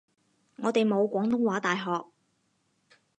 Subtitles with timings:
[0.55, 2.05] 我哋冇廣東話大學